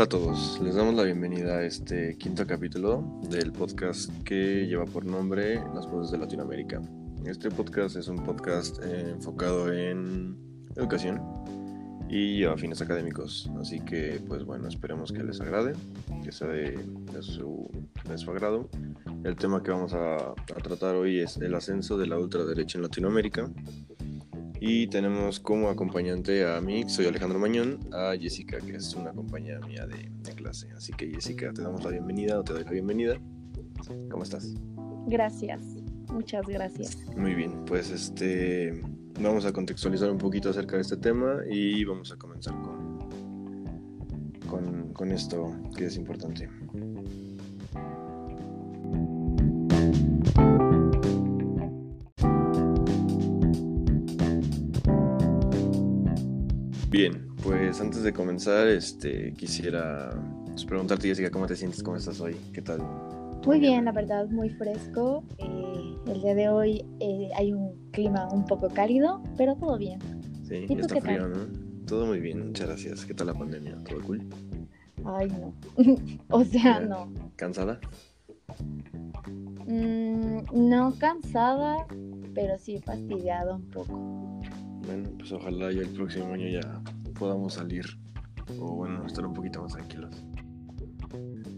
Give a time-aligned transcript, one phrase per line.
[0.00, 4.86] Hola a todos, les damos la bienvenida a este quinto capítulo del podcast que lleva
[4.86, 6.80] por nombre Las Voces de Latinoamérica.
[7.26, 10.38] Este podcast es un podcast eh, enfocado en
[10.74, 11.20] educación
[12.08, 15.74] y a fines académicos, así que pues bueno, esperemos que les agrade,
[16.24, 16.78] que sea de,
[17.20, 17.70] su,
[18.26, 18.70] agrado.
[19.22, 22.84] El tema que vamos a, a tratar hoy es el ascenso de la ultraderecha en
[22.84, 23.50] Latinoamérica
[24.60, 29.58] y tenemos como acompañante a mí, soy Alejandro Mañón, a Jessica, que es una compañera
[29.66, 30.68] mía de, clase.
[30.76, 33.18] Así que Jessica, te damos la bienvenida o te doy la bienvenida.
[34.10, 34.54] ¿Cómo estás?
[35.06, 35.62] Gracias,
[36.12, 36.98] muchas gracias.
[37.16, 38.82] Muy bien, pues este
[39.18, 42.98] vamos a contextualizar un poquito acerca de este tema y vamos a comenzar con,
[44.46, 46.48] con, con esto que es importante.
[56.90, 60.10] Bien, pues antes de comenzar, este, quisiera
[60.46, 61.84] pues, preguntarte, Jessica, ¿cómo te sientes?
[61.84, 62.34] ¿Cómo estás hoy?
[62.52, 62.80] ¿Qué tal?
[63.46, 65.22] Muy bien, la verdad, muy fresco.
[65.38, 70.00] Eh, el día de hoy eh, hay un clima un poco cálido, pero todo bien.
[70.42, 71.46] Sí, ¿Y está frío, ¿no?
[71.86, 73.06] Todo muy bien, muchas gracias.
[73.06, 73.78] ¿Qué tal la pandemia?
[73.88, 74.26] ¿Todo cool?
[75.04, 75.54] Ay, no.
[76.28, 77.08] o sea, no.
[77.36, 77.78] ¿Cansada?
[79.68, 81.86] Mm, no cansada,
[82.34, 84.19] pero sí fastidiada un poco.
[85.18, 86.82] Pues ojalá ya el próximo año ya
[87.18, 87.84] podamos salir
[88.58, 90.24] o bueno, estar un poquito más tranquilos.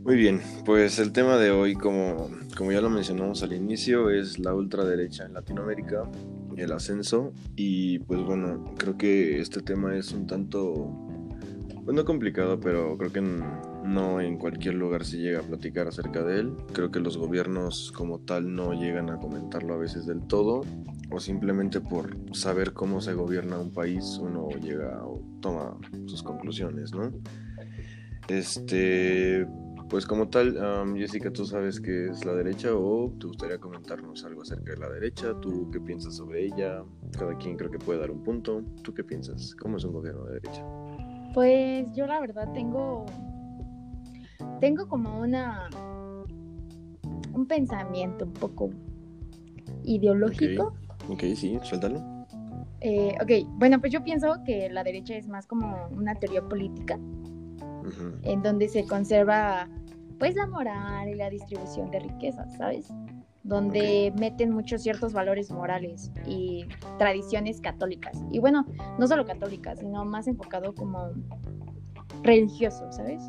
[0.04, 4.38] Muy bien, pues el tema de hoy, como, como ya lo mencionamos al inicio, es
[4.38, 6.10] la ultraderecha en Latinoamérica,
[6.56, 10.90] el ascenso, y pues bueno, creo que este tema es un tanto,
[11.84, 16.24] pues no complicado, pero creo que no en cualquier lugar se llega a platicar acerca
[16.24, 16.56] de él.
[16.72, 20.62] Creo que los gobiernos como tal no llegan a comentarlo a veces del todo,
[21.12, 26.92] o simplemente por saber cómo se gobierna un país uno llega o toma sus conclusiones,
[26.92, 27.12] ¿no?
[28.28, 29.46] Este,
[29.88, 30.56] pues como tal,
[30.96, 34.88] Jessica, ¿tú sabes qué es la derecha o te gustaría comentarnos algo acerca de la
[34.88, 35.34] derecha?
[35.40, 36.82] ¿Tú qué piensas sobre ella?
[37.18, 38.62] Cada quien creo que puede dar un punto.
[38.82, 39.54] ¿Tú qué piensas?
[39.56, 40.64] ¿Cómo es un gobierno de derecha?
[41.34, 43.04] Pues yo la verdad tengo,
[44.60, 45.68] tengo como una,
[47.34, 48.70] un pensamiento un poco
[49.84, 50.74] ideológico.
[51.08, 52.00] Ok, sí, suéltalo.
[52.80, 56.98] Eh, ok, bueno, pues yo pienso que la derecha es más como una teoría política,
[58.22, 59.68] en donde se conserva
[60.18, 62.92] pues la moral y la distribución de riquezas, ¿sabes?
[63.42, 66.64] Donde meten muchos ciertos valores morales y
[66.98, 68.20] tradiciones católicas.
[68.30, 68.66] Y bueno,
[68.98, 71.10] no solo católicas, sino más enfocado como
[72.22, 73.22] religioso, ¿sabes?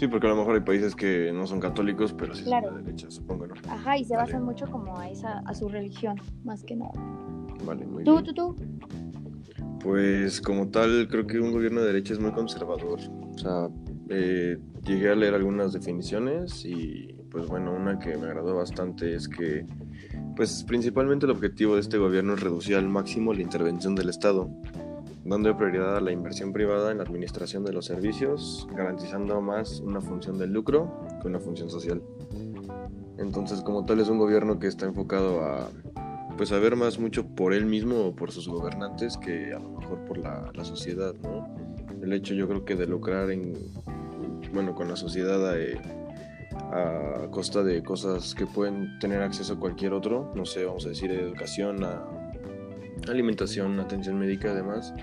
[0.00, 2.82] Sí, porque a lo mejor hay países que no son católicos, pero sí son de
[2.84, 3.54] derecha, supongo, ¿no?
[3.68, 6.92] Ajá, y se basan mucho como a esa, a su religión, más que nada.
[7.66, 8.16] Vale, muy bien.
[8.16, 8.56] ¿Tú, tú, tú?
[9.84, 12.98] Pues como tal, creo que un gobierno de derecha es muy conservador.
[13.34, 13.68] O sea,
[14.08, 14.56] eh,
[14.86, 19.66] llegué a leer algunas definiciones y pues bueno, una que me agradó bastante es que
[20.34, 24.50] pues principalmente el objetivo de este gobierno es reducir al máximo la intervención del Estado
[25.24, 30.00] dando prioridad a la inversión privada en la administración de los servicios, garantizando más una
[30.00, 32.02] función de lucro que una función social.
[33.18, 35.68] Entonces, como tal, es un gobierno que está enfocado a
[36.36, 39.72] pues a ver más mucho por él mismo o por sus gobernantes que a lo
[39.72, 41.54] mejor por la, sociedad, ¿no?
[42.02, 43.52] El hecho yo creo que de lucrar en
[44.54, 45.54] bueno con la sociedad a,
[46.72, 50.88] a costa de cosas que pueden tener acceso a cualquier otro, no sé, vamos a
[50.88, 52.19] decir educación, a
[53.08, 54.94] alimentación, atención médica además,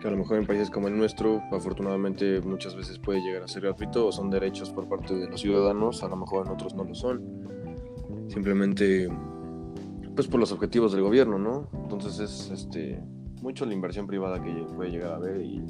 [0.00, 3.48] que a lo mejor en países como el nuestro, afortunadamente muchas veces puede llegar a
[3.48, 6.74] ser gratuito o son derechos por parte de los ciudadanos, a lo mejor en otros
[6.74, 7.22] no lo son.
[8.28, 9.08] Simplemente
[10.14, 11.68] pues por los objetivos del gobierno, ¿no?
[11.82, 13.00] Entonces es este
[13.40, 15.62] mucho la inversión privada que puede llegar a haber y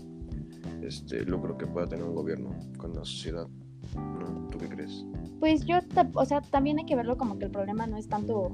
[0.83, 3.47] este lucro que pueda tener un gobierno con la sociedad.
[3.95, 4.49] ¿no?
[4.51, 5.05] ¿Tú qué crees?
[5.41, 5.79] Pues yo,
[6.15, 8.53] o sea, también hay que verlo como que el problema no es tanto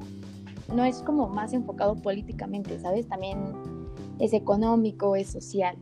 [0.75, 3.09] no es como más enfocado políticamente, ¿sabes?
[3.09, 3.39] También
[4.19, 5.77] es económico, es social.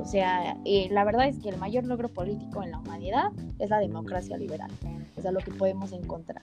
[0.00, 3.70] O sea, eh, la verdad es que el mayor logro político en la humanidad es
[3.70, 4.70] la democracia liberal.
[5.16, 6.42] Es a lo que podemos encontrar.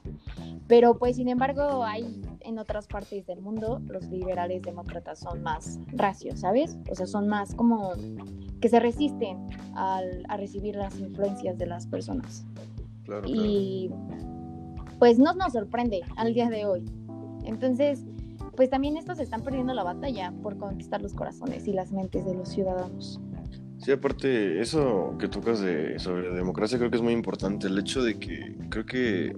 [0.67, 5.79] Pero pues sin embargo hay en otras partes del mundo los liberales demócratas son más
[5.93, 6.77] racios, ¿sabes?
[6.91, 7.93] O sea, son más como
[8.59, 12.45] que se resisten al, a recibir las influencias de las personas.
[13.03, 13.91] Claro, y
[14.99, 16.83] pues no nos sorprende al día de hoy.
[17.45, 18.03] Entonces,
[18.55, 22.33] pues también estos están perdiendo la batalla por conquistar los corazones y las mentes de
[22.33, 23.19] los ciudadanos.
[23.77, 27.67] Sí, aparte, eso que tocas de, sobre la democracia creo que es muy importante.
[27.67, 29.35] El hecho de que creo que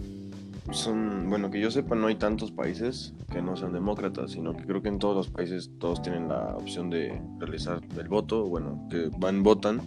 [0.71, 4.65] son, bueno, que yo sepa, no hay tantos países que no sean demócratas, sino que
[4.65, 8.88] creo que en todos los países todos tienen la opción de realizar el voto, bueno,
[8.89, 9.81] que van, votan,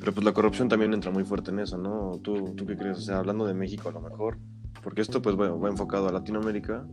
[0.00, 2.18] pero pues la corrupción también entra muy fuerte en eso, ¿no?
[2.22, 2.98] ¿Tú, tú qué crees?
[2.98, 4.38] O sea, hablando de México a lo mejor,
[4.82, 6.86] porque esto pues bueno, va enfocado a Latinoamérica,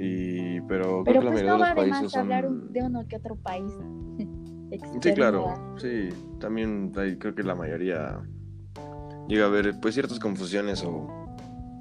[0.00, 2.20] y, pero, creo que la pues mayoría no de va los de países más son...
[2.22, 3.72] hablar de uno que otro país.
[5.02, 8.20] Sí, claro, sí, también hay- creo que la mayoría
[9.26, 11.08] llega a haber pues ciertas confusiones o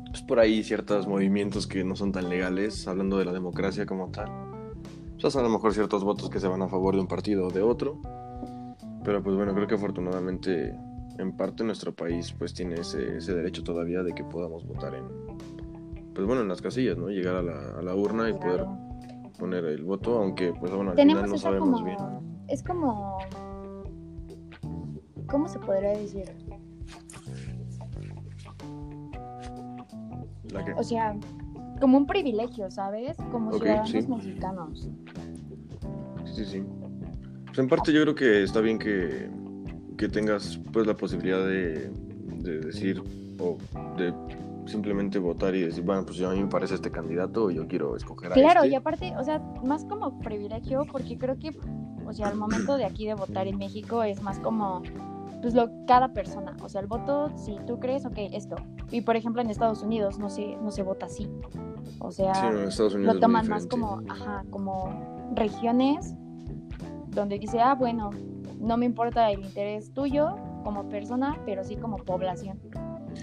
[0.10, 4.10] pues por ahí ciertos movimientos que no son tan legales, hablando de la democracia como
[4.10, 4.31] tal.
[5.21, 7.51] Pues a lo mejor ciertos votos que se van a favor de un partido o
[7.51, 8.01] de otro.
[9.04, 10.75] Pero pues bueno, creo que afortunadamente
[11.19, 15.04] en parte nuestro país pues tiene ese, ese derecho todavía de que podamos votar en
[16.19, 17.07] pues bueno en las casillas, ¿no?
[17.07, 18.66] Llegar a la, a la urna y poder
[19.39, 21.86] poner el voto, aunque pues bueno al Tenemos final no sabemos como.
[21.86, 22.44] bien.
[22.50, 23.19] Es como.
[25.27, 26.25] ¿Cómo se podría decir?
[30.51, 31.16] La O sea,
[31.80, 33.16] como un privilegio, ¿sabes?
[33.31, 34.06] Como ciudadanos sí.
[34.10, 34.89] mexicanos.
[36.25, 36.63] Sí, sí, sí.
[37.45, 39.30] Pues en parte yo creo que está bien que,
[39.98, 41.89] que tengas pues la posibilidad de,
[42.39, 43.01] de decir
[43.39, 43.57] o
[43.98, 44.13] de
[44.69, 47.95] simplemente votar y decir, bueno, pues a mí me parece este candidato y yo quiero
[47.95, 48.74] escoger a Claro, este.
[48.74, 51.57] y aparte, o sea, más como privilegio, porque creo que,
[52.06, 54.81] o sea, al momento de aquí de votar en México es más como,
[55.42, 58.56] pues lo cada persona, o sea, el voto, si tú crees, ok, esto.
[58.92, 61.30] Y por ejemplo en Estados Unidos no se, no se vota así.
[62.00, 66.16] O sea, Sí, no, en Estados Unidos lo toman más como, ajá, como regiones
[67.07, 68.12] donde dice, ah, bueno,
[68.60, 72.60] no me importa el interés tuyo como persona, pero sí como población.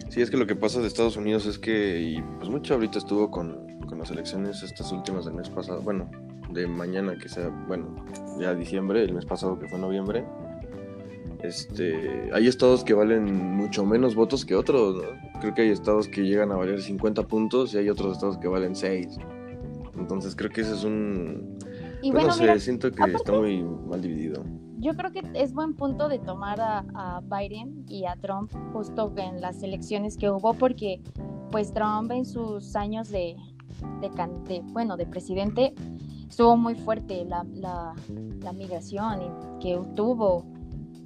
[0.08, 2.98] Sí, es que lo que pasa de Estados Unidos es que, y pues mucho ahorita
[2.98, 6.10] estuvo con, con las elecciones estas últimas del mes pasado, bueno,
[6.52, 8.04] de mañana que sea, bueno,
[8.38, 10.24] ya diciembre, el mes pasado que fue noviembre,
[11.42, 15.40] este, hay estados que valen mucho menos votos que otros, ¿no?
[15.40, 18.48] Creo que hay estados que llegan a valer 50 puntos y hay otros estados que
[18.48, 19.18] valen 6.
[19.98, 21.58] Entonces creo que ese es un...
[22.02, 24.44] Y pues bueno, no sé, mira, siento que está muy mal dividido.
[24.86, 29.12] Yo creo que es buen punto de tomar a, a Biden y a Trump justo
[29.16, 31.00] en las elecciones que hubo, porque
[31.50, 33.36] pues Trump en sus años de,
[34.00, 35.74] de, bueno, de presidente
[36.28, 37.94] estuvo muy fuerte la, la,
[38.40, 40.44] la migración y que tuvo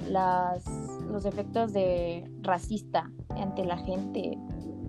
[0.09, 0.65] las,
[1.11, 4.37] los efectos de racista ante la gente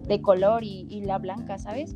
[0.08, 1.96] de color y, y la blanca, ¿sabes?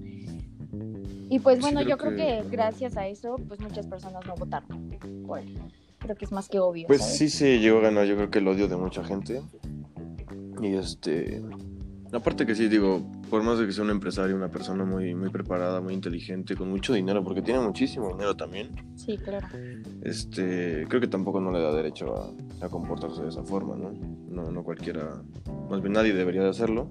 [1.30, 4.26] Y pues Sí, bueno, creo yo creo que- que gracias a eso, pues muchas personas
[4.28, 4.92] no votaron
[5.26, 5.58] por él.
[6.06, 6.88] Creo que es más que obvio.
[6.88, 7.18] Pues ¿sabes?
[7.18, 9.42] sí se llegó a ganar, yo creo que el odio de mucha gente.
[10.62, 11.42] Y este.
[12.14, 15.30] Aparte que sí, digo, por más de que sea un empresario, una persona muy, muy
[15.30, 19.48] preparada, muy inteligente, con mucho dinero, porque tiene muchísimo dinero también, Sí, claro.
[20.02, 23.92] este, creo que tampoco no le da derecho a, a comportarse de esa forma, ¿no?
[24.30, 24.50] ¿no?
[24.50, 25.22] No cualquiera,
[25.70, 26.90] más bien nadie debería de hacerlo.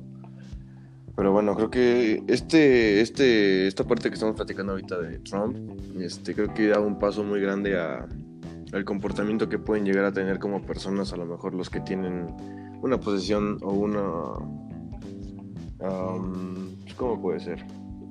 [1.16, 5.56] Pero bueno, creo que este, este, esta parte que estamos platicando ahorita de Trump,
[6.00, 8.06] este, creo que da un paso muy grande a,
[8.74, 12.34] al comportamiento que pueden llegar a tener como personas, a lo mejor los que tienen
[12.82, 14.02] una posición o una,
[15.80, 17.64] am, ¿cómo puede ser?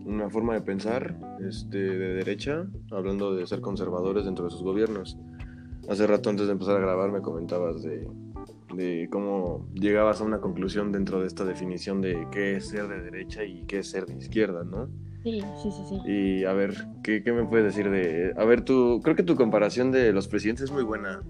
[0.05, 5.17] Una forma de pensar este, de derecha, hablando de ser conservadores dentro de sus gobiernos.
[5.89, 8.07] Hace rato antes de empezar a grabar me comentabas de,
[8.73, 13.01] de cómo llegabas a una conclusión dentro de esta definición de qué es ser de
[13.01, 14.87] derecha y qué es ser de izquierda, ¿no?
[15.23, 16.11] Sí, sí, sí, sí.
[16.11, 18.33] Y a ver, ¿qué, qué me puedes decir de...
[18.37, 21.21] A ver, tú, creo que tu comparación de los presidentes es muy buena.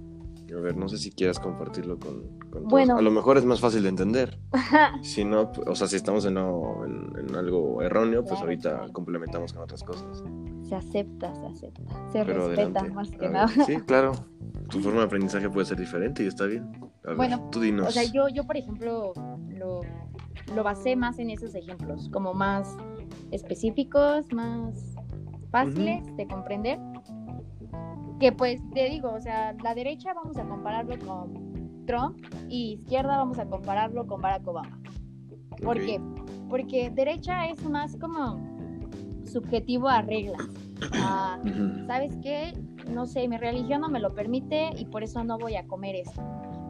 [0.56, 2.63] A ver, no sé si quieras compartirlo con, con todos.
[2.70, 2.96] Bueno.
[2.98, 4.39] A lo mejor es más fácil de entender.
[5.01, 8.70] Si no, o sea, si estamos en, no- en- en algo erróneo, pues Claro, ahorita
[8.77, 8.94] claro.
[8.94, 10.24] complementamos con otras cosas.
[10.68, 11.84] Se acepta, se acepta.
[12.12, 12.91] Se Pero respeta adelante.
[12.91, 13.48] más que A ver, nada.
[13.65, 14.12] Sí, claro.
[14.70, 16.72] Tu forma de aprendizaje puede ser diferente y está bien.
[17.03, 17.88] A ver, Bueno, tú dinos.
[17.88, 19.13] O sea, yo, yo por ejemplo,
[19.50, 19.82] lo,
[20.56, 22.77] lo basé más en esos ejemplos, como más
[23.32, 24.96] específicos, más
[25.51, 26.79] fáciles de comprender.
[28.20, 32.17] Que pues te digo, o sea, la derecha vamos a compararlo con Trump
[32.50, 34.79] y izquierda vamos a compararlo con Barack Obama.
[35.63, 35.84] ¿Por Ok.
[35.86, 36.01] qué?
[36.50, 38.39] Porque derecha es más como
[39.25, 40.41] subjetivo a reglas.
[40.93, 41.86] a, Ujú.
[41.88, 42.53] ¿sabes qué?
[42.89, 45.96] No sé, mi religión no me lo permite y por eso no voy a comer
[45.96, 46.22] esto.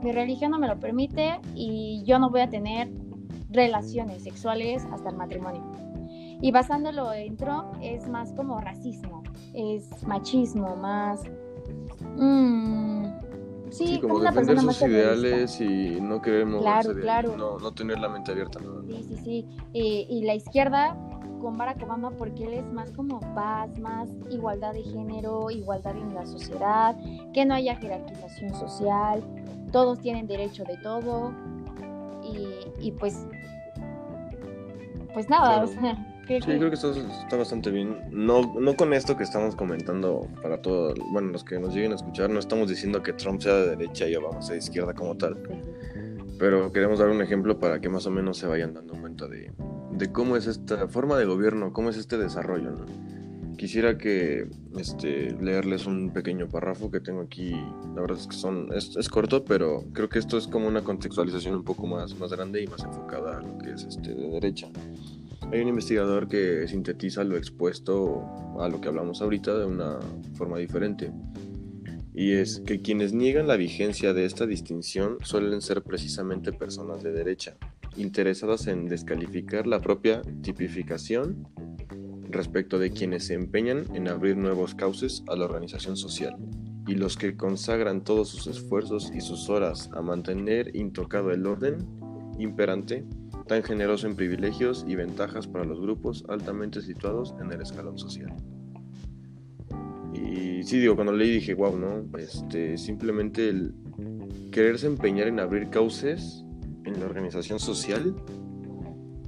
[0.04, 2.92] Mi religión no me lo permite y yo no voy a tener
[3.50, 5.62] relaciones sexuales hasta el matrimonio.
[6.44, 9.24] Y basándolo en Trump es más como racismo,
[9.54, 11.24] es machismo, más...
[12.18, 13.06] mm,
[13.70, 17.38] sí, Sí, como defender sus ideales y no queremos Claro, claro.
[17.38, 18.60] no, no tener la mente abierta.
[18.60, 18.82] ¿no?
[18.84, 19.48] Sí, sí, sí.
[19.72, 20.98] Y, y la izquierda
[21.40, 26.14] con Barack Obama porque él es más como paz, más igualdad de género, igualdad en
[26.14, 26.98] la sociedad,
[27.34, 29.24] que no haya jerarquización social,
[29.72, 31.32] todos tienen derecho de todo
[32.22, 32.48] y,
[32.86, 33.26] y pues
[35.14, 37.98] pues nada, o sea, Sí, creo que está, bastante bien.
[38.12, 41.96] No, no con esto que estamos comentando para todos, bueno, los que nos lleguen a
[41.96, 45.18] escuchar, no estamos diciendo que Trump sea de derecha y Obama sea de izquierda como
[45.18, 45.38] tal.
[46.40, 49.52] Pero queremos dar un ejemplo para que más o menos se vayan dando cuenta de,
[49.92, 52.72] de cómo es esta forma de gobierno, cómo es este desarrollo.
[52.72, 52.86] ¿no?
[53.58, 57.52] Quisiera que este, leerles un pequeño párrafo que tengo aquí.
[57.96, 60.82] La verdad es que son, es, es, corto, pero creo que esto es como una
[60.82, 64.30] contextualización un poco más, más grande y más enfocada a lo que es este, de
[64.30, 64.68] derecha.
[65.54, 68.26] Hay un investigador que sintetiza lo expuesto
[68.60, 70.00] a lo que hablamos ahorita de una
[70.34, 71.12] forma diferente.
[72.12, 77.12] Y es que quienes niegan la vigencia de esta distinción suelen ser precisamente personas de
[77.12, 77.56] derecha,
[77.98, 81.48] interesadas en descalificar la propia tipificación
[82.32, 86.36] respecto de quienes se empeñan en abrir nuevos cauces a la organización social
[86.88, 91.78] y los que consagran todos sus esfuerzos y sus horas a mantener intocado el orden
[92.40, 93.06] imperante
[93.54, 98.34] tan generoso en privilegios y ventajas para los grupos altamente situados en el escalón social.
[100.12, 102.18] Y sí, digo, cuando leí dije, wow, ¿no?
[102.18, 103.76] Este, simplemente el
[104.52, 106.44] quererse empeñar en abrir cauces
[106.84, 108.16] en la organización social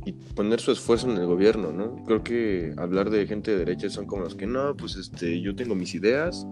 [0.08, 2.04] y poner su esfuerzo en el gobierno, ¿no?
[2.06, 5.56] Creo que hablar de gente de derecha son como los que no, pues este, yo
[5.56, 6.48] tengo mis ideas,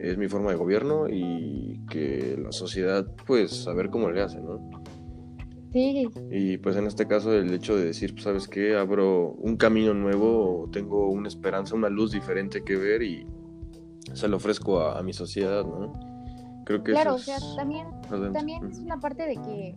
[0.00, 4.40] es mi forma de gobierno y que la sociedad, pues, a ver cómo le hace,
[4.40, 4.79] ¿no?
[5.72, 9.94] Y pues en este caso el hecho de decir, pues sabes qué, abro un camino
[9.94, 13.26] nuevo, tengo una esperanza, una luz diferente que ver y
[14.14, 15.92] se lo ofrezco a, mi sociedad, ¿no?
[16.64, 17.86] Creo que claro, o sea, también,
[18.32, 19.76] también es una parte de que,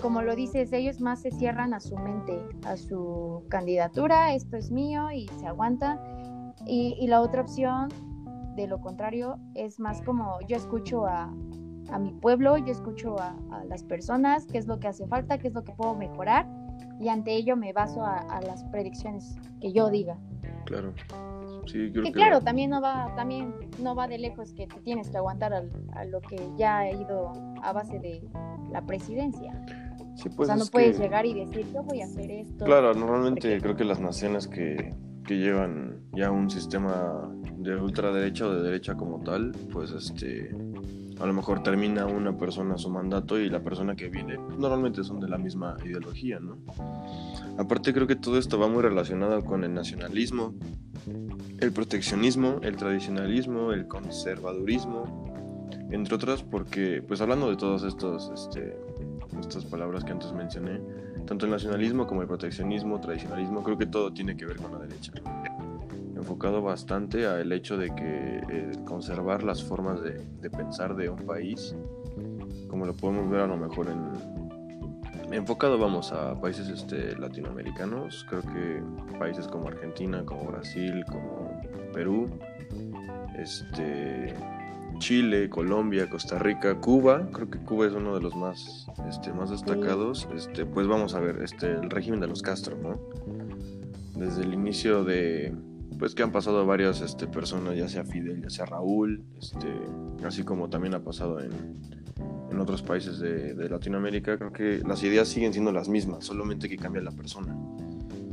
[0.00, 4.70] como lo dices, ellos más se cierran a su mente, a su candidatura, esto es
[4.70, 6.00] mío y se aguanta.
[6.66, 7.88] Y, y la otra opción,
[8.54, 11.32] de lo contrario, es más como yo escucho a,
[11.90, 13.34] a mi pueblo, yo escucho a,
[13.68, 16.46] las personas, qué es lo que hace falta, qué es lo que puedo mejorar
[17.00, 20.16] y ante ello me baso a, las predicciones que yo diga.
[20.66, 20.94] Claro.
[21.66, 25.16] Sí, que, claro, también no va, también no va de lejos que te tienes que
[25.16, 28.22] aguantar a, lo que ya ha ido a base de
[28.72, 29.52] la presidencia.
[30.16, 32.64] Sí, pues o sea, no puedes llegar y decir, yo voy a hacer esto.
[32.64, 38.54] Claro, normalmente creo que las naciones que, que llevan ya un sistema de ultraderecha o
[38.54, 40.54] de derecha como tal, pues este
[41.20, 45.20] a lo mejor termina una persona su mandato y la persona que viene normalmente son
[45.20, 46.58] de la misma ideología, ¿no?
[47.58, 50.54] Aparte creo que todo esto va muy relacionado con el nacionalismo,
[51.60, 58.76] el proteccionismo, el tradicionalismo, el conservadurismo, entre otras porque, pues hablando de todas estos, este,
[59.40, 60.80] estas palabras que antes mencioné,
[61.26, 64.78] tanto el nacionalismo como el proteccionismo, tradicionalismo, creo que todo tiene que ver con la
[64.78, 65.12] derecha
[66.22, 71.74] enfocado bastante al hecho de que eh, conservar las formas de, pensar de un país,
[72.68, 78.42] como lo podemos ver a lo mejor en, enfocado vamos a países este, latinoamericanos, creo
[78.42, 78.82] que
[79.18, 81.60] países como Argentina, como Brasil, como
[81.92, 82.28] Perú,
[83.36, 84.34] este,
[84.98, 89.50] Chile, Colombia, Costa Rica, Cuba, creo que Cuba es uno de los más, este, más
[89.50, 93.00] destacados, este, pues vamos a ver este, el régimen de los Castro, ¿no?
[94.14, 95.52] Desde el inicio de,
[95.98, 99.68] pues que han pasado varias este, personas, ya sea Fidel, ya sea Raúl, este,
[100.24, 101.50] así como también ha pasado en,
[102.50, 106.76] en otros países de, Latinoamérica, creo que las ideas siguen siendo las mismas, solamente que
[106.76, 107.56] cambia la persona.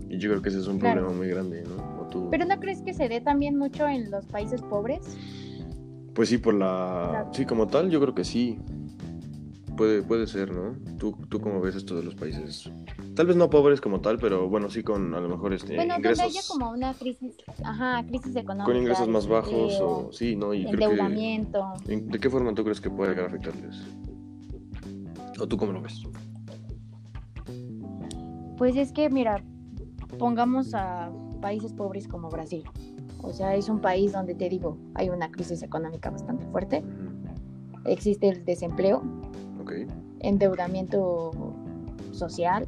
[0.10, 2.00] Y yo creo que ese es un problema muy grande, ¿no?
[2.32, 5.16] Pero ¿no crees que se dé también mucho en los países pobres?
[6.14, 7.30] Pues sí, por la...
[7.32, 8.60] Sí, como tal, yo creo que sí.
[9.80, 10.76] Puede, puede ser, ¿no?
[10.98, 12.70] ¿Tú, ¿Tú cómo ves esto de los países?
[13.16, 15.96] Tal vez no pobres como tal, pero bueno, sí con a lo mejor este, bueno,
[15.96, 16.26] ingresos...
[16.26, 18.66] Bueno, haya como una crisis, ajá, crisis económica.
[18.66, 20.10] Con ingresos más bajos o...
[20.12, 20.54] Sí, ¿no?
[20.54, 21.66] Y endeudamiento.
[21.86, 23.78] ¿De qué forma tú crees que puede llegar a afectarles?
[25.40, 26.04] ¿O tú cómo lo ves?
[28.58, 29.42] Pues es que, mira,
[30.18, 31.10] pongamos a
[31.42, 32.66] países pobres como Brasil.
[33.22, 36.84] O sea, es un país donde te digo, hay una crisis económica bastante fuerte.
[37.86, 39.02] Existe el desempleo
[40.20, 41.32] endeudamiento
[42.12, 42.68] social.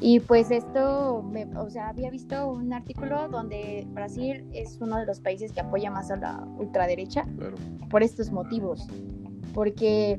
[0.00, 1.24] Y pues esto,
[1.56, 5.90] o sea, había visto un artículo donde Brasil es uno de los países que apoya
[5.90, 7.24] más a la ultraderecha
[7.88, 8.86] por estos motivos,
[9.54, 10.18] porque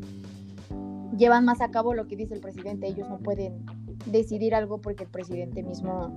[1.15, 3.65] llevan más a cabo lo que dice el presidente, ellos no pueden
[4.07, 6.11] decidir algo porque el presidente mismo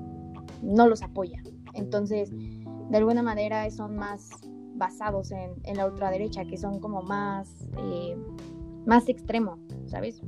[0.63, 1.43] no los apoya.
[1.75, 4.31] Entonces, de alguna manera son más
[4.75, 8.17] basados en, la ultraderecha, que son como más eh,
[8.87, 10.23] más extremo, ¿sabes?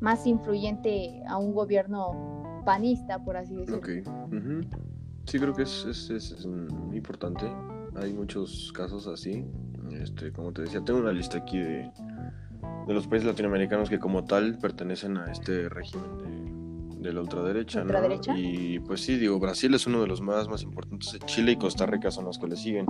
[0.00, 3.78] Más influyente a un gobierno panista, por así decirlo.
[3.78, 3.88] Ok.
[5.24, 6.44] Sí, creo que es, es, es,
[6.92, 7.46] importante.
[7.96, 9.44] Hay muchos casos así.
[9.92, 11.90] Este, como te decía, tengo una lista aquí de,
[12.86, 18.32] de los países latinoamericanos que como tal pertenecen a este régimen de la ultraderecha, ¿Ultraderecha?
[18.32, 18.38] ¿no?
[18.38, 21.18] Y pues sí, digo, Brasil es uno de los más, más importantes.
[21.26, 22.86] Chile y Costa Rica son los que le siguen.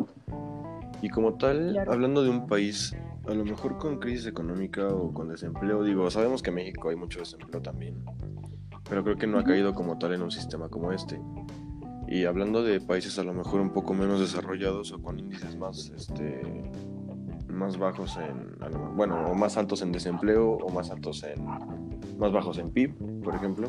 [1.02, 1.92] Y como tal, Claro.
[1.92, 2.96] hablando de un país,
[3.28, 6.96] a lo mejor con crisis económica o con desempleo, digo, sabemos que en México hay
[6.96, 8.02] mucho desempleo también,
[8.88, 11.20] pero creo que no ha caído como tal en un sistema como este.
[12.08, 15.92] Y hablando de países a lo mejor un poco menos desarrollados o con índices más,
[15.94, 16.40] este,
[17.48, 18.56] más bajos en,
[18.96, 21.44] bueno, o más altos en desempleo o más altos en,
[22.18, 23.68] más bajos en PIB, por ejemplo.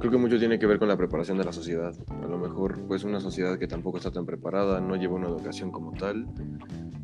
[0.00, 1.94] Creo que mucho tiene que ver con la preparación de la sociedad.
[2.10, 5.70] A lo mejor, pues una sociedad que tampoco está tan preparada, no lleva una educación
[5.70, 6.26] como tal,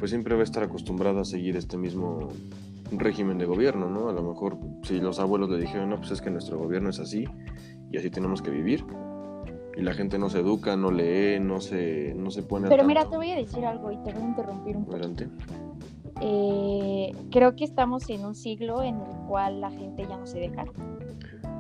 [0.01, 2.29] pues siempre va a estar acostumbrada a seguir este mismo
[2.91, 4.09] régimen de gobierno, ¿no?
[4.09, 6.99] A lo mejor si los abuelos le dijeron, no, pues es que nuestro gobierno es
[6.99, 7.27] así
[7.93, 8.85] y así tenemos que vivir.
[9.77, 12.69] Y la gente no se educa, no lee, no se, no se pone...
[12.69, 14.97] Pero mira, te voy a decir algo y te voy a interrumpir un poco.
[14.97, 15.29] Adelante.
[16.23, 20.41] Eh, creo que estamos en un siglo en el cual la gente ya no se
[20.41, 20.65] deja.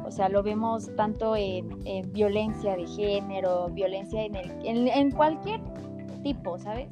[0.04, 5.10] O sea, lo vemos tanto en, en violencia de género, violencia en, el, en, en
[5.12, 5.60] cualquier
[6.24, 6.88] tipo, ¿sabes?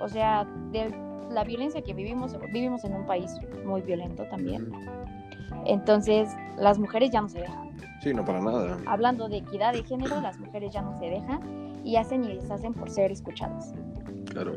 [0.00, 0.94] O sea, de
[1.30, 4.70] la violencia que vivimos, vivimos en un país muy violento también.
[5.66, 7.68] Entonces, las mujeres ya no se dejan.
[8.02, 8.78] Sí, no para nada.
[8.86, 11.40] Hablando de equidad de género, las mujeres ya no se dejan
[11.84, 13.72] y hacen y deshacen por ser escuchadas.
[14.26, 14.52] Claro.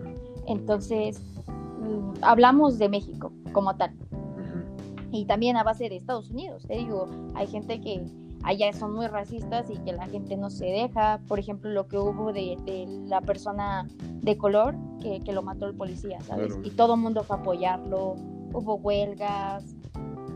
[0.48, 5.08] Entonces, mm, hablamos de México como tal Ujú.
[5.12, 6.66] y también a base de Estados Unidos.
[6.68, 8.06] Te digo, hay gente que
[8.44, 11.20] allá son muy racistas y que la gente no se deja.
[11.28, 13.88] Por ejemplo, lo que hubo de, de la persona
[14.22, 16.54] de color que, que lo mató el policía, ¿sabes?
[16.54, 16.62] Claro.
[16.64, 18.16] Y todo el mundo fue a apoyarlo,
[18.54, 19.76] hubo huelgas,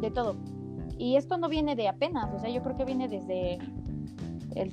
[0.01, 0.35] de todo.
[0.97, 3.57] Y esto no viene de apenas, o sea, yo creo que viene desde
[4.55, 4.71] el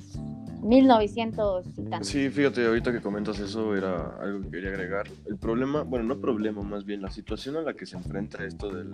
[0.63, 2.05] 1900 y tanto.
[2.05, 5.07] Sí, fíjate, ahorita que comentas eso era algo que quería agregar.
[5.25, 8.69] El problema, bueno, no problema, más bien la situación a la que se enfrenta esto
[8.69, 8.85] de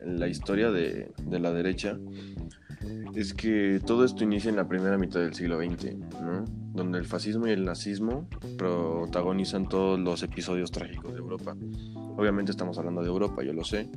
[0.00, 1.98] la historia de, de la derecha
[3.14, 6.44] es que todo esto inicia en la primera mitad del siglo XX, ¿no?
[6.74, 8.26] Donde el fascismo y el nazismo
[8.56, 11.54] protagonizan todos los episodios trágicos de Europa.
[12.16, 13.88] Obviamente estamos hablando de Europa, yo lo sé,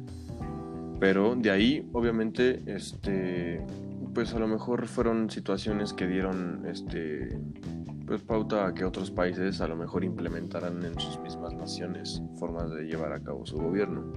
[1.00, 3.66] pero de ahí, obviamente, este,
[4.14, 7.38] pues a lo mejor fueron situaciones que dieron, este,
[8.06, 12.72] pues pauta a que otros países a lo mejor implementaran en sus mismas naciones formas
[12.72, 14.14] de llevar a cabo su gobierno.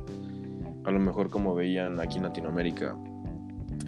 [0.85, 2.97] A lo mejor como veían aquí en Latinoamérica,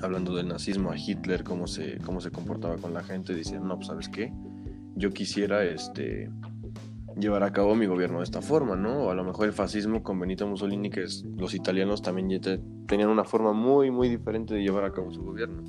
[0.02, 3.76] hablando del nazismo a Hitler, cómo se, cómo se comportaba con la gente, decían, no,
[3.76, 4.32] pues sabes qué,
[4.96, 6.30] yo quisiera este,
[7.18, 9.04] llevar a cabo mi gobierno de esta forma, ¿no?
[9.04, 12.60] O a lo mejor el fascismo con Benito Mussolini, que es- los italianos también te-
[12.86, 15.62] tenían una forma muy, muy diferente de llevar a cabo su gobierno.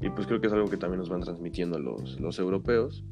[0.00, 3.04] Y pues creo que es algo que también nos van transmitiendo los, los europeos.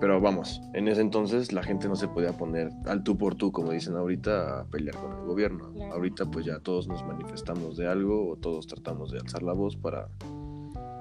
[0.00, 3.52] Pero vamos, en ese entonces la gente no se podía poner al tú por tú,
[3.52, 5.70] como dicen ahorita, a pelear con el gobierno.
[5.74, 5.94] Claro.
[5.94, 9.76] Ahorita pues ya todos nos manifestamos de algo o todos tratamos de alzar la voz
[9.76, 10.08] para,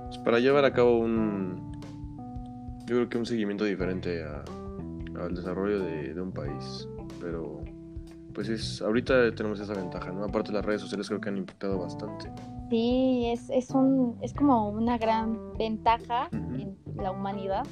[0.07, 1.71] pues, para llevar a cabo un,
[2.81, 4.43] yo creo que un seguimiento diferente a-
[5.23, 6.87] al desarrollo de, de un país.
[7.21, 7.61] Pero
[8.33, 10.23] pues es, ahorita tenemos esa ventaja, ¿no?
[10.25, 12.31] Aparte las redes sociales creo que han impactado bastante.
[12.69, 17.65] Sí, es, es, un, es como una gran ventaja en la humanidad,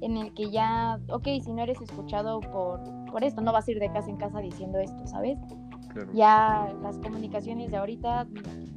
[0.00, 2.80] en el que ya, ok, si no eres escuchado por,
[3.10, 5.38] por esto, no vas a ir de casa en casa diciendo esto, ¿sabes?
[5.92, 6.10] Claro.
[6.12, 8.26] Ya las comunicaciones de ahorita,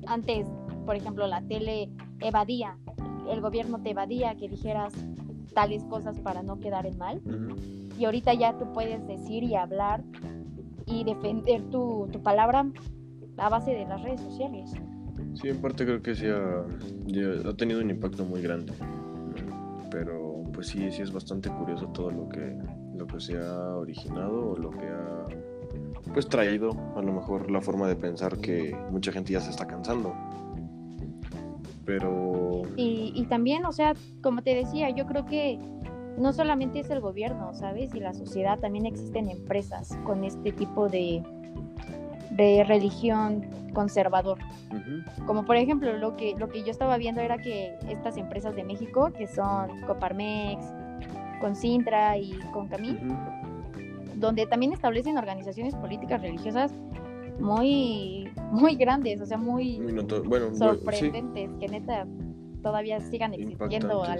[0.07, 0.47] antes,
[0.85, 1.89] por ejemplo, la tele
[2.21, 2.77] evadía,
[3.29, 4.93] el gobierno te evadía que dijeras
[5.53, 7.55] tales cosas para no quedar en mal, Ujú.
[7.99, 10.01] y ahorita ya tú puedes decir y hablar
[10.85, 12.65] y defender tu, tu palabra
[13.37, 14.71] a base de las redes sociales.
[15.33, 18.73] Sí, en parte creo que sí ha, ha tenido un impacto muy grande.
[19.89, 20.30] Pero
[20.61, 22.55] pues sí, sí es bastante curioso todo lo que,
[22.95, 25.25] lo que se ha originado o lo que ha
[26.13, 29.65] pues traído a lo mejor la forma de pensar que mucha gente ya se está
[29.65, 30.13] cansando.
[31.83, 35.57] Pero Y, y también, o sea, como te decía, yo creo que
[36.19, 37.95] no solamente es el gobierno, ¿sabes?
[37.95, 41.23] Y la sociedad, también existen empresas con este tipo de,
[42.31, 44.39] de religión conservador.
[45.25, 48.63] Como por ejemplo, lo que, lo que yo estaba viendo era que estas empresas de
[48.63, 50.65] México, que son Coparmex,
[51.39, 53.15] con Sintra y con Camil, ujú,
[54.15, 56.71] donde también establecen organizaciones políticas religiosas
[57.39, 59.79] muy, muy grandes, o sea, muy
[60.25, 62.05] bueno, sí, sorprendentes, que neta
[62.61, 64.19] todavía sigan existiendo al,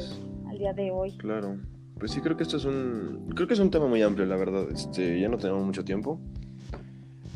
[0.50, 1.12] al día de hoy.
[1.18, 1.58] Claro.
[2.00, 3.28] Pues sí, creo que esto es un.
[3.36, 4.68] Creo que es un tema muy amplio, la verdad.
[4.72, 6.20] Este, ya no tenemos mucho tiempo.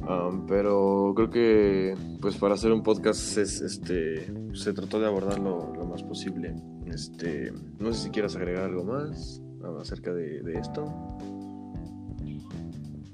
[0.07, 5.73] Am, pero creo que pues para hacer un podcast es, este, se trató de abordarlo
[5.75, 6.55] lo más posible.
[6.85, 10.85] Este, no sé si quieras agregar algo más ah, acerca de, de esto.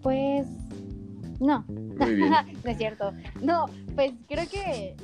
[0.02, 0.48] Pues
[1.42, 2.30] no, Muy bien.
[2.64, 3.12] no es cierto.
[3.42, 3.66] No,
[3.96, 4.96] pues creo que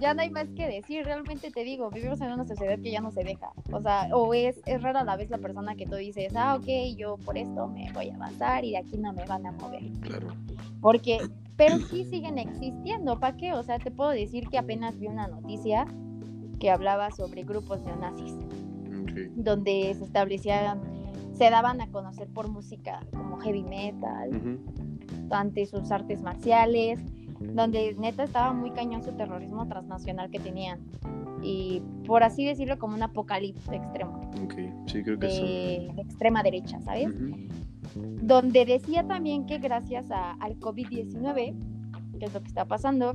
[0.00, 3.00] ya no hay más que decir, realmente te digo, vivimos en una sociedad que ya
[3.00, 5.96] no se deja, o sea, o es, es rara la vez la persona que tú
[5.96, 9.24] dices, ah, ok, yo por esto me voy a avanzar y de aquí no me
[9.24, 9.82] van a mover.
[10.00, 10.28] Claro.
[10.80, 11.18] Porque,
[11.56, 13.52] pero sí siguen existiendo, ¿para qué?
[13.52, 15.86] O sea, te puedo decir que apenas vi una noticia
[16.58, 18.34] que hablaba sobre grupos neonazis,
[19.36, 20.80] donde se establecían,
[21.32, 24.60] se daban a conocer por música como heavy metal,
[25.30, 27.00] ante sus artes marciales,
[27.40, 30.80] donde neta estaba muy cañón su terrorismo transnacional que tenían.
[31.42, 34.54] Y por así decirlo, como un apocalipsis extremo, Ok.
[34.86, 37.04] Sí, creo que de, de extrema derecha, ¿sabes?
[37.04, 37.32] son.
[37.32, 38.18] Ujú.
[38.22, 41.54] Donde decía también que gracias a- al COVID-19,
[42.18, 43.14] que es lo que está pasando,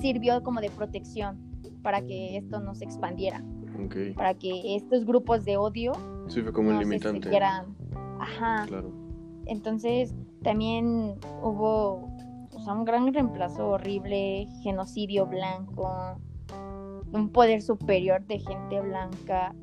[0.00, 1.38] sirvió como de protección
[1.82, 3.42] para que esto no se expandiera,
[3.84, 4.14] Ok.
[4.16, 5.92] para que estos grupos de odio
[6.28, 7.22] Sí, fue como un no se limitante.
[7.28, 7.66] siguieran.
[8.18, 8.64] Ajá.
[8.66, 8.90] Claro.
[9.46, 12.13] Entonces también hubo
[12.64, 16.18] sea, un gran reemplazo horrible, genocidio blanco,
[17.12, 19.54] un poder superior de gente blanca,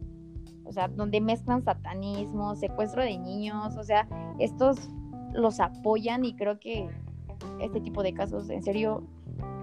[0.66, 4.08] o sea, donde mezclan satanismo, secuestro de niños, o sea,
[4.40, 4.90] estos
[5.34, 6.90] los apoyan y creo que
[7.60, 9.04] este tipo de casos en serio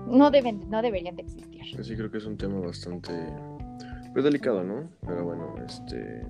[0.06, 1.62] no deben no deberían de existir.
[1.82, 3.12] Sí, creo que es un tema bastante
[4.12, 4.88] pues delicado, ¿no?
[5.06, 6.26] Pero bueno, este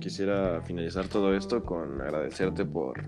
[0.00, 3.02] quisiera finalizar todo esto con agradecerte por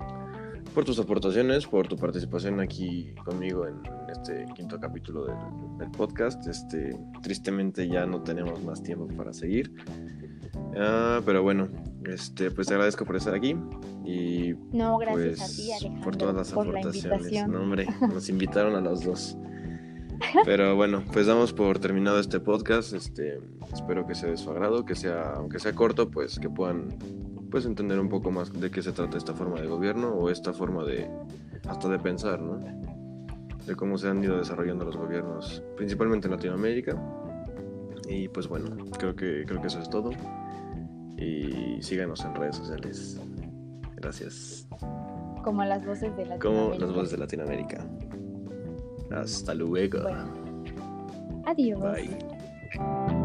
[0.78, 5.34] por tus aportaciones, por tu participación aquí conmigo en este quinto capítulo del,
[5.76, 6.46] del podcast.
[6.46, 9.74] Este, tristemente ya no tenemos más tiempo para seguir.
[10.76, 11.66] Ah, pero bueno,
[12.04, 13.56] este, pues te agradezco por estar aquí
[14.04, 17.22] y No, gracias pues a ti, Alejandro, por todas las por la aportaciones.
[17.22, 17.50] invitación.
[17.50, 19.36] No, hombre, nos invitaron a los dos.
[20.44, 22.92] Pero bueno, pues damos por terminado este podcast.
[22.92, 23.40] Este,
[23.74, 26.96] espero que sea de su agrado, que sea, aunque sea corto, pues que puedan
[27.50, 30.52] pues entender un poco más de qué se trata esta forma de gobierno o esta
[30.52, 31.10] forma de
[31.66, 32.58] hasta de pensar, ¿no?
[33.66, 36.96] De cómo se han ido desarrollando los gobiernos, principalmente en Latinoamérica.
[38.08, 40.10] Y pues bueno, creo que creo que eso es todo.
[41.16, 43.20] Y síganos en redes sociales.
[43.96, 44.68] Gracias.
[45.42, 47.84] Como las voces de la Como las voces de Latinoamérica.
[49.10, 50.02] Hasta luego.
[50.02, 50.48] Bueno.
[51.46, 51.80] Adiós.
[51.80, 53.17] Bye.